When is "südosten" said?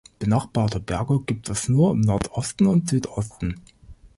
2.89-3.59